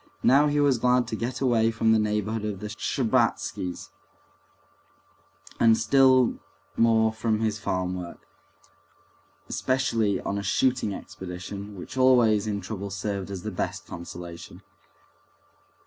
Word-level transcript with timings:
Now 0.23 0.47
he 0.47 0.59
was 0.59 0.79
glad 0.79 1.07
to 1.09 1.15
get 1.15 1.41
away 1.41 1.69
from 1.69 1.91
the 1.91 1.99
neighborhood 1.99 2.43
of 2.43 2.59
the 2.59 2.69
Shtcherbatskys, 2.69 3.89
and 5.59 5.77
still 5.77 6.39
more 6.75 7.13
from 7.13 7.39
his 7.41 7.59
farm 7.59 7.93
work, 7.95 8.27
especially 9.47 10.19
on 10.19 10.39
a 10.39 10.41
shooting 10.43 10.91
expedition, 10.91 11.75
which 11.75 11.97
always 11.97 12.47
in 12.47 12.61
trouble 12.61 12.89
served 12.89 13.29
as 13.29 13.43
the 13.43 13.51
best 13.51 13.85
consolation. 13.85 14.63